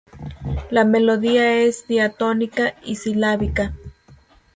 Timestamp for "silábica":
2.95-3.75